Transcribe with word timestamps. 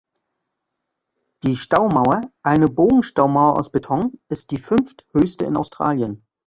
Die 1.43 1.55
Staumauer, 1.55 2.21
eine 2.41 2.69
Bogenstaumauer 2.69 3.55
aus 3.59 3.69
Beton, 3.71 4.19
ist 4.29 4.49
die 4.49 4.57
fünfthöchste 4.57 5.45
in 5.45 5.55
Australien. 5.55 6.25